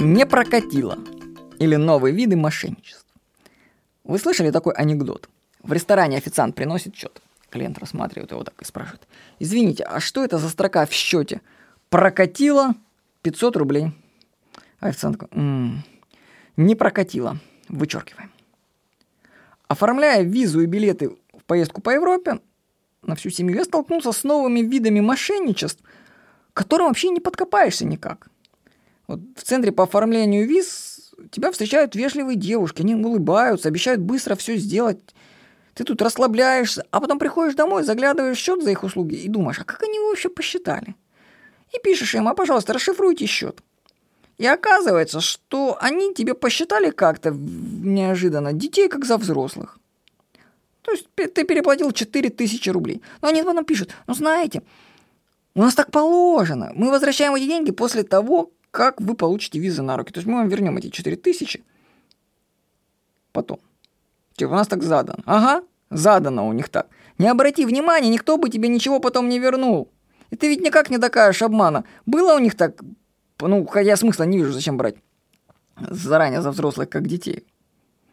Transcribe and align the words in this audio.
Не 0.00 0.24
прокатило. 0.26 0.98
Или 1.58 1.76
новые 1.76 2.14
виды 2.14 2.36
мошенничества. 2.36 3.06
Вы 4.04 4.18
слышали 4.18 4.50
такой 4.50 4.74
анекдот? 4.74 5.28
В 5.62 5.72
ресторане 5.72 6.16
официант 6.16 6.54
приносит 6.54 6.94
счет. 6.94 7.20
Клиент 7.50 7.78
рассматривает 7.78 8.30
его 8.30 8.44
так 8.44 8.60
и 8.60 8.64
спрашивает. 8.64 9.06
Извините, 9.38 9.84
а 9.84 10.00
что 10.00 10.24
это 10.24 10.38
за 10.38 10.48
строка 10.48 10.86
в 10.86 10.92
счете? 10.92 11.40
Прокатило 11.88 12.74
500 13.22 13.56
рублей. 13.56 13.92
Официант 14.80 15.18
такой, 15.18 15.82
не 16.56 16.74
прокатило. 16.74 17.38
Вычеркиваем. 17.68 18.30
Оформляя 19.68 20.22
визу 20.22 20.60
и 20.60 20.66
билеты 20.66 21.08
в 21.32 21.42
поездку 21.46 21.80
по 21.80 21.90
Европе, 21.90 22.40
на 23.02 23.16
всю 23.16 23.30
семью 23.30 23.56
я 23.56 23.64
столкнулся 23.64 24.12
с 24.12 24.22
новыми 24.22 24.60
видами 24.60 25.00
мошенничеств, 25.00 25.82
которым 26.56 26.88
вообще 26.88 27.10
не 27.10 27.20
подкопаешься 27.20 27.84
никак. 27.84 28.28
Вот 29.06 29.20
в 29.36 29.42
центре 29.42 29.72
по 29.72 29.84
оформлению 29.84 30.48
виз 30.48 31.12
тебя 31.30 31.52
встречают 31.52 31.94
вежливые 31.94 32.36
девушки, 32.36 32.80
они 32.80 32.94
улыбаются, 32.94 33.68
обещают 33.68 34.00
быстро 34.00 34.36
все 34.36 34.56
сделать. 34.56 34.98
Ты 35.74 35.84
тут 35.84 36.00
расслабляешься, 36.00 36.86
а 36.90 37.00
потом 37.00 37.18
приходишь 37.18 37.54
домой, 37.54 37.84
заглядываешь 37.84 38.38
в 38.38 38.40
счет 38.40 38.62
за 38.62 38.70
их 38.70 38.84
услуги 38.84 39.16
и 39.16 39.28
думаешь, 39.28 39.60
а 39.60 39.64
как 39.64 39.82
они 39.82 39.98
вообще 39.98 40.30
посчитали? 40.30 40.94
И 41.74 41.78
пишешь 41.84 42.14
им, 42.14 42.26
а 42.26 42.34
пожалуйста, 42.34 42.72
расшифруйте 42.72 43.26
счет. 43.26 43.60
И 44.38 44.46
оказывается, 44.46 45.20
что 45.20 45.76
они 45.78 46.14
тебе 46.14 46.32
посчитали 46.32 46.90
как-то 46.90 47.32
неожиданно 47.32 48.54
детей, 48.54 48.88
как 48.88 49.04
за 49.04 49.18
взрослых. 49.18 49.78
То 50.80 50.92
есть 50.92 51.06
ты 51.14 51.44
переплатил 51.44 51.92
4000 51.92 52.70
рублей. 52.70 53.02
Но 53.20 53.28
они 53.28 53.42
потом 53.42 53.66
пишут, 53.66 53.94
ну 54.06 54.14
знаете, 54.14 54.62
у 55.56 55.60
нас 55.62 55.74
так 55.74 55.90
положено. 55.90 56.70
Мы 56.74 56.90
возвращаем 56.90 57.34
эти 57.34 57.46
деньги 57.46 57.70
после 57.70 58.02
того, 58.02 58.52
как 58.70 59.00
вы 59.00 59.14
получите 59.14 59.58
визы 59.58 59.80
на 59.80 59.96
руки. 59.96 60.12
То 60.12 60.18
есть 60.18 60.28
мы 60.28 60.34
вам 60.34 60.48
вернем 60.48 60.76
эти 60.76 60.90
4000 60.90 61.64
потом. 63.32 63.58
Типа, 64.36 64.50
у 64.50 64.54
нас 64.54 64.68
так 64.68 64.82
задано. 64.82 65.22
Ага, 65.24 65.64
задано 65.90 66.46
у 66.46 66.52
них 66.52 66.68
так. 66.68 66.88
Не 67.16 67.28
обрати 67.28 67.64
внимания, 67.64 68.10
никто 68.10 68.36
бы 68.36 68.50
тебе 68.50 68.68
ничего 68.68 69.00
потом 69.00 69.30
не 69.30 69.38
вернул. 69.38 69.90
И 70.28 70.36
ты 70.36 70.48
ведь 70.48 70.60
никак 70.60 70.90
не 70.90 70.98
докажешь 70.98 71.40
обмана. 71.40 71.84
Было 72.04 72.34
у 72.34 72.38
них 72.38 72.54
так, 72.54 72.82
ну, 73.40 73.66
я 73.76 73.96
смысла 73.96 74.24
не 74.24 74.36
вижу, 74.36 74.52
зачем 74.52 74.76
брать 74.76 74.96
заранее 75.78 76.42
за 76.42 76.50
взрослых, 76.50 76.90
как 76.90 77.06
детей. 77.06 77.46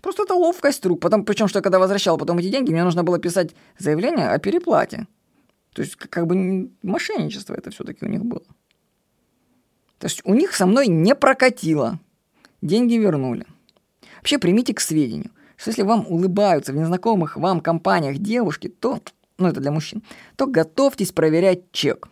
Просто 0.00 0.22
это 0.22 0.34
ловкость 0.34 0.86
рук. 0.86 1.00
Потом, 1.00 1.24
причем, 1.24 1.48
что 1.48 1.58
я 1.58 1.62
когда 1.62 1.80
возвращал 1.80 2.16
потом 2.16 2.38
эти 2.38 2.50
деньги, 2.50 2.70
мне 2.70 2.84
нужно 2.84 3.02
было 3.02 3.18
писать 3.18 3.56
заявление 3.76 4.30
о 4.30 4.38
переплате. 4.38 5.08
То 5.74 5.82
есть, 5.82 5.96
как 5.96 6.26
бы 6.26 6.70
мошенничество 6.82 7.54
это 7.54 7.70
все-таки 7.70 8.04
у 8.04 8.08
них 8.08 8.24
было. 8.24 8.44
То 9.98 10.06
есть 10.06 10.22
у 10.24 10.34
них 10.34 10.54
со 10.54 10.66
мной 10.66 10.86
не 10.86 11.14
прокатило. 11.14 11.98
Деньги 12.62 12.94
вернули. 12.94 13.44
Вообще 14.18 14.38
примите 14.38 14.72
к 14.72 14.80
сведению, 14.80 15.30
что 15.56 15.70
если 15.70 15.82
вам 15.82 16.06
улыбаются 16.08 16.72
в 16.72 16.76
незнакомых 16.76 17.36
вам 17.36 17.60
компаниях 17.60 18.18
девушки, 18.18 18.68
то, 18.68 19.00
ну 19.36 19.48
это 19.48 19.60
для 19.60 19.72
мужчин, 19.72 20.02
то 20.36 20.46
готовьтесь 20.46 21.12
проверять 21.12 21.72
чек. 21.72 22.08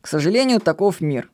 К 0.00 0.06
сожалению, 0.06 0.60
таков 0.60 1.00
мир. 1.00 1.30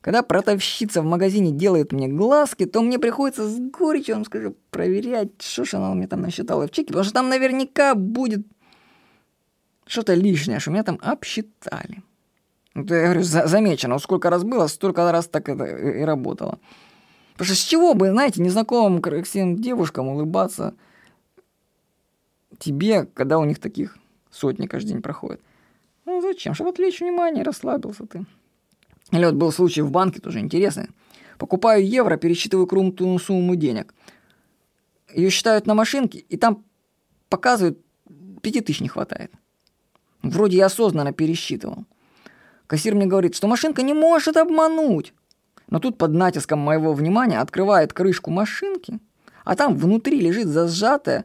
Когда 0.00 0.22
продавщица 0.22 1.00
в 1.00 1.04
магазине 1.04 1.52
делает 1.52 1.92
мне 1.92 2.08
глазки, 2.08 2.64
то 2.64 2.80
мне 2.82 2.98
приходится 2.98 3.48
с 3.48 3.58
горечью, 3.58 4.16
вам 4.16 4.24
скажу, 4.24 4.56
проверять, 4.70 5.40
что 5.40 5.64
же 5.64 5.76
она 5.76 5.94
мне 5.94 6.08
там 6.08 6.22
насчитала 6.22 6.66
в 6.66 6.70
чеке, 6.72 6.88
потому 6.88 7.04
что 7.04 7.14
там 7.14 7.28
наверняка 7.28 7.94
будет 7.94 8.44
что-то 9.86 10.14
лишнее, 10.14 10.60
что 10.60 10.70
меня 10.70 10.82
там 10.82 10.98
обсчитали. 11.02 12.02
Это, 12.74 12.94
я 12.94 13.04
говорю, 13.04 13.22
за, 13.22 13.46
замечено. 13.46 13.98
сколько 13.98 14.30
раз 14.30 14.44
было, 14.44 14.66
столько 14.66 15.10
раз 15.12 15.28
так 15.28 15.48
это 15.48 15.64
и 15.64 16.02
работало. 16.02 16.58
Потому 17.32 17.46
что 17.46 17.54
с 17.54 17.64
чего 17.64 17.94
бы, 17.94 18.10
знаете, 18.10 18.42
незнакомым 18.42 19.02
красивым 19.02 19.56
девушкам 19.56 20.08
улыбаться 20.08 20.74
тебе, 22.58 23.06
когда 23.14 23.38
у 23.38 23.44
них 23.44 23.58
таких 23.58 23.98
сотни 24.30 24.66
каждый 24.66 24.88
день 24.88 25.02
проходит? 25.02 25.40
Ну 26.04 26.20
зачем? 26.20 26.54
Чтобы 26.54 26.70
отвлечь 26.70 27.00
внимание, 27.00 27.44
расслабился 27.44 28.06
ты. 28.06 28.24
Или 29.10 29.24
вот 29.24 29.34
был 29.34 29.52
случай 29.52 29.82
в 29.82 29.90
банке, 29.90 30.20
тоже 30.20 30.40
интересный. 30.40 30.88
Покупаю 31.38 31.86
евро, 31.86 32.16
пересчитываю 32.16 32.66
крупную 32.66 33.18
сумму 33.18 33.56
денег. 33.56 33.94
Ее 35.14 35.30
считают 35.30 35.66
на 35.66 35.74
машинке, 35.74 36.18
и 36.18 36.36
там 36.36 36.64
показывают, 37.28 37.78
пяти 38.40 38.60
тысяч 38.60 38.80
не 38.80 38.88
хватает. 38.88 39.32
Вроде 40.22 40.58
я 40.58 40.66
осознанно 40.66 41.12
пересчитывал. 41.12 41.84
Кассир 42.66 42.94
мне 42.94 43.06
говорит, 43.06 43.34
что 43.34 43.48
машинка 43.48 43.82
не 43.82 43.92
может 43.92 44.36
обмануть. 44.36 45.12
Но 45.68 45.78
тут 45.78 45.98
под 45.98 46.12
натиском 46.12 46.58
моего 46.58 46.92
внимания 46.92 47.40
открывает 47.40 47.92
крышку 47.92 48.30
машинки, 48.30 48.98
а 49.44 49.56
там 49.56 49.76
внутри 49.76 50.20
лежит 50.20 50.46
зажатая, 50.46 51.24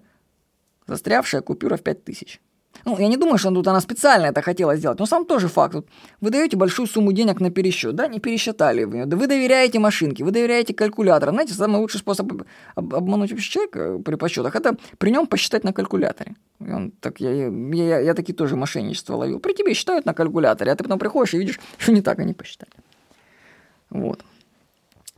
застрявшая 0.87 1.41
купюра 1.41 1.77
в 1.77 1.83
пять 1.83 2.03
тысяч. 2.03 2.41
Ну, 2.87 2.97
я 2.99 3.09
не 3.09 3.17
думаю, 3.17 3.37
что 3.37 3.51
тут 3.51 3.67
она 3.67 3.81
специально 3.81 4.27
это 4.27 4.41
хотела 4.41 4.77
сделать, 4.77 4.99
но 4.99 5.05
сам 5.05 5.25
тоже 5.25 5.49
факт. 5.49 5.75
Вот 5.75 5.87
вы 6.21 6.29
даете 6.29 6.55
большую 6.55 6.87
сумму 6.87 7.11
денег 7.11 7.41
на 7.41 7.51
пересчет, 7.51 7.95
да, 7.95 8.07
не 8.07 8.21
пересчитали 8.21 8.85
вы, 8.85 9.05
да 9.05 9.17
вы 9.17 9.27
доверяете 9.27 9.79
машинке, 9.79 10.23
вы 10.23 10.31
доверяете 10.31 10.73
калькулятору. 10.73 11.33
Знаете, 11.33 11.53
самый 11.53 11.81
лучший 11.81 11.99
способ 11.99 12.31
об- 12.75 12.95
обмануть 12.95 13.31
вообще 13.31 13.51
человека 13.51 13.99
при 14.05 14.15
подсчетах, 14.15 14.55
это 14.55 14.77
при 14.99 15.09
нем 15.09 15.27
посчитать 15.27 15.65
на 15.65 15.73
калькуляторе. 15.73 16.35
И 16.61 16.71
он, 16.71 16.91
так, 16.91 17.19
я, 17.19 17.33
я, 17.33 17.49
я, 17.49 17.99
я 17.99 18.13
такие 18.13 18.33
тоже 18.33 18.55
мошенничество 18.55 19.17
ловил. 19.17 19.41
При 19.41 19.51
тебе 19.53 19.73
считают 19.73 20.05
на 20.05 20.13
калькуляторе, 20.13 20.71
а 20.71 20.75
ты 20.77 20.85
потом 20.85 20.97
приходишь 20.97 21.33
и 21.33 21.37
видишь, 21.39 21.59
что 21.77 21.91
не 21.91 22.01
так 22.01 22.19
они 22.19 22.33
посчитали. 22.33 22.71
Вот. 23.89 24.23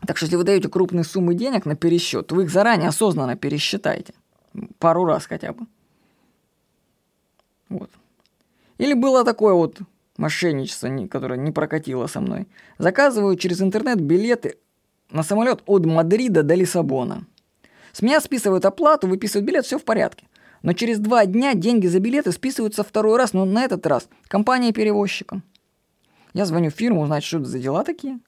Так 0.07 0.17
что 0.17 0.25
если 0.25 0.37
вы 0.37 0.43
даете 0.43 0.69
крупные 0.69 1.03
суммы 1.03 1.35
денег 1.35 1.67
на 1.67 1.75
пересчет, 1.75 2.31
вы 2.31 2.45
их 2.45 2.49
заранее 2.49 2.89
осознанно 2.89 3.35
пересчитаете. 3.35 4.13
Пару 4.79 5.05
раз 5.05 5.27
хотя 5.27 5.53
бы. 5.53 5.67
Вот. 7.69 7.89
Или 8.77 8.93
было 8.93 9.23
такое 9.23 9.53
вот 9.53 9.79
мошенничество, 10.17 10.89
которое 11.07 11.39
не 11.39 11.51
прокатило 11.51 12.07
со 12.07 12.19
мной. 12.19 12.47
Заказываю 12.77 13.35
через 13.35 13.61
интернет 13.61 14.01
билеты 14.01 14.57
на 15.11 15.23
самолет 15.23 15.61
от 15.65 15.85
Мадрида 15.85 16.43
до 16.43 16.55
Лиссабона. 16.55 17.25
С 17.91 18.01
меня 18.01 18.19
списывают 18.21 18.65
оплату, 18.65 19.07
выписывают 19.07 19.47
билет, 19.47 19.65
все 19.65 19.79
в 19.79 19.83
порядке. 19.83 20.27
Но 20.61 20.73
через 20.73 20.99
два 20.99 21.25
дня 21.25 21.53
деньги 21.53 21.87
за 21.87 21.99
билеты 21.99 22.31
списываются 22.31 22.83
второй 22.83 23.17
раз, 23.17 23.33
но 23.33 23.45
на 23.45 23.63
этот 23.63 23.85
раз 23.87 24.09
компания-перевозчика. 24.27 25.41
Я 26.33 26.45
звоню 26.45 26.69
в 26.69 26.75
фирму 26.75 27.01
узнать, 27.01 27.23
что 27.23 27.37
это 27.37 27.47
за 27.47 27.59
дела 27.59 27.83
такие. 27.83 28.19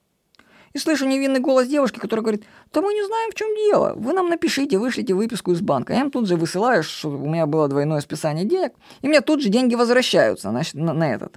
И 0.73 0.77
слышу 0.77 1.05
невинный 1.05 1.39
голос 1.39 1.67
девушки, 1.67 1.99
которая 1.99 2.23
говорит, 2.23 2.45
да 2.71 2.81
мы 2.81 2.93
не 2.93 3.05
знаем, 3.05 3.31
в 3.31 3.35
чем 3.35 3.53
дело. 3.55 3.93
Вы 3.95 4.13
нам 4.13 4.29
напишите, 4.29 4.77
вышлите 4.77 5.13
выписку 5.13 5.51
из 5.51 5.61
банка. 5.61 5.93
Я 5.93 6.01
им 6.01 6.11
тут 6.11 6.27
же 6.27 6.35
высылаю, 6.35 6.83
что 6.83 7.09
у 7.09 7.27
меня 7.27 7.45
было 7.45 7.67
двойное 7.67 7.99
списание 8.01 8.45
денег, 8.45 8.73
и 9.01 9.07
мне 9.07 9.21
тут 9.21 9.41
же 9.41 9.49
деньги 9.49 9.75
возвращаются 9.75 10.51
на, 10.51 10.61
на, 10.73 10.93
на 10.93 11.13
этот, 11.13 11.35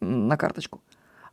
на 0.00 0.36
карточку. 0.36 0.80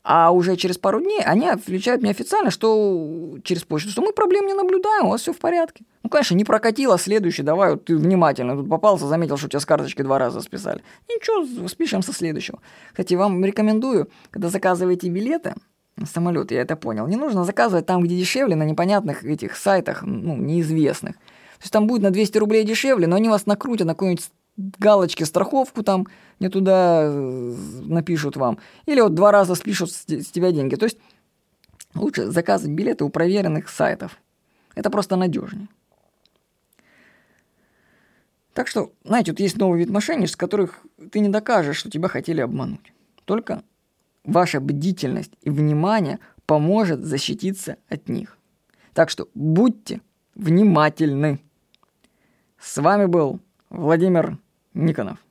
А 0.06 0.32
уже 0.32 0.58
через 0.58 0.78
пару 0.78 1.00
дней 1.00 1.22
они 1.24 1.50
включают 1.52 2.02
мне 2.02 2.12
официально, 2.12 2.52
что 2.52 3.38
через 3.44 3.64
почту, 3.64 3.90
что 3.90 4.02
мы 4.02 4.12
проблем 4.12 4.46
не 4.48 4.54
наблюдаем, 4.54 5.06
у 5.06 5.12
вас 5.12 5.22
все 5.22 5.32
в 5.32 5.38
порядке. 5.38 5.86
Ну, 6.04 6.10
конечно, 6.10 6.36
не 6.36 6.44
прокатило, 6.44 6.98
следующий, 6.98 7.42
давай, 7.42 7.72
вот 7.72 7.86
ты 7.86 7.96
внимательно 7.96 8.58
тут 8.58 8.70
попался, 8.70 9.08
заметил, 9.08 9.38
что 9.38 9.46
у 9.46 9.50
тебя 9.50 9.62
с 9.62 9.66
карточки 9.66 10.02
два 10.02 10.20
раза 10.20 10.42
списали. 10.42 10.84
Ничего, 11.08 11.68
спишем 11.70 12.02
со 12.02 12.12
следующего. 12.12 12.60
Кстати, 12.90 13.14
вам 13.14 13.46
рекомендую, 13.46 14.10
когда 14.30 14.50
заказываете 14.50 15.08
билеты, 15.08 15.56
самолет, 16.06 16.52
я 16.52 16.62
это 16.62 16.76
понял. 16.76 17.08
Не 17.08 17.16
нужно 17.16 17.44
заказывать 17.44 17.86
там, 17.86 18.04
где 18.04 18.18
дешевле, 18.18 18.56
на 18.56 18.64
непонятных 18.64 19.24
этих 19.24 19.56
сайтах, 19.56 20.04
ну, 20.04 20.36
неизвестных. 20.36 21.16
То 21.16 21.62
есть 21.62 21.74
там 21.74 21.88
будет 21.88 22.02
на 22.02 22.12
200 22.12 22.38
рублей 22.38 22.66
дешевле, 22.66 23.08
но 23.08 23.16
они 23.16 23.30
вас 23.30 23.46
накрутят 23.46 23.88
на 23.88 23.94
какой-нибудь 23.94 24.30
галочки 24.58 25.24
страховку 25.24 25.84
там 25.84 26.08
не 26.40 26.50
туда 26.50 27.04
э, 27.06 27.56
напишут 27.84 28.36
вам. 28.36 28.60
Или 28.86 29.02
вот 29.02 29.16
два 29.16 29.32
раза 29.32 29.56
спишут 29.56 29.92
с 29.92 30.06
тебя 30.06 30.52
деньги. 30.52 30.76
То 30.76 30.86
есть 30.86 30.98
лучше 31.96 32.28
заказывать 32.28 32.76
билеты 32.76 33.04
у 33.04 33.10
проверенных 33.10 33.70
сайтов. 33.70 34.18
Это 34.76 34.90
просто 34.90 35.16
надежнее. 35.16 35.68
Так 38.54 38.68
что, 38.68 38.92
знаете, 39.04 39.32
вот 39.32 39.40
есть 39.40 39.58
новый 39.58 39.80
вид 39.80 39.90
мошенничеств, 39.90 40.38
которых 40.38 40.86
ты 41.12 41.20
не 41.20 41.30
докажешь, 41.30 41.78
что 41.78 41.90
тебя 41.90 42.08
хотели 42.08 42.42
обмануть. 42.42 42.94
Только 43.26 43.64
Ваша 44.24 44.60
бдительность 44.60 45.34
и 45.42 45.50
внимание 45.50 46.20
поможет 46.46 47.04
защититься 47.04 47.78
от 47.90 48.10
них. 48.10 48.38
Так 48.94 49.10
что 49.10 49.28
будьте 49.34 50.02
внимательны. 50.36 51.40
С 52.60 52.78
вами 52.78 53.06
был 53.06 53.40
Владимир 53.70 54.38
Никонов. 54.74 55.23